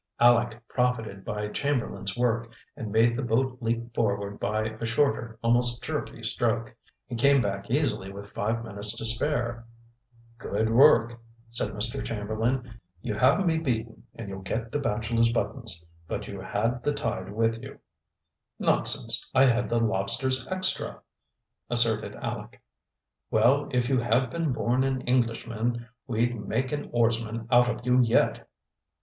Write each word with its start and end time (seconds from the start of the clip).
Aleck 0.19 0.67
profited 0.67 1.23
by 1.23 1.49
Chamberlain's 1.49 2.17
work, 2.17 2.49
and 2.75 2.91
made 2.91 3.15
the 3.15 3.21
boat 3.21 3.59
leap 3.61 3.93
forward 3.93 4.39
by 4.39 4.63
a 4.81 4.85
shorter, 4.87 5.37
almost 5.43 5.83
jerky 5.83 6.23
stroke. 6.23 6.73
He 7.05 7.13
came 7.15 7.39
back 7.39 7.69
easily 7.69 8.11
with 8.11 8.31
five 8.31 8.63
minutes 8.65 8.95
to 8.95 9.05
spare. 9.05 9.63
"Good 10.39 10.69
work!" 10.71 11.19
said 11.51 11.73
Mr. 11.73 12.03
Chamberlain. 12.03 12.79
"You 13.03 13.13
have 13.13 13.45
me 13.45 13.59
beaten, 13.59 14.01
and 14.15 14.27
you'll 14.27 14.41
get 14.41 14.71
the 14.71 14.79
bachelors' 14.79 15.31
buttons; 15.31 15.85
but 16.07 16.27
you 16.27 16.41
had 16.41 16.81
the 16.81 16.93
tide 16.93 17.31
with 17.31 17.61
you." 17.61 17.77
"Nonsense! 18.57 19.29
I 19.35 19.43
had 19.45 19.69
the 19.69 19.79
lobsters 19.79 20.47
extra!" 20.47 20.99
asserted 21.69 22.15
Aleck. 22.15 22.59
"Well, 23.29 23.67
if 23.69 23.87
you 23.87 23.99
had 23.99 24.31
been 24.31 24.51
born 24.51 24.83
an 24.83 25.01
Englishman, 25.01 25.85
we'd 26.07 26.33
make 26.43 26.71
an 26.71 26.89
oarsman 26.91 27.47
out 27.51 27.69
of 27.69 27.85
you 27.85 28.01
yet!" 28.01 28.49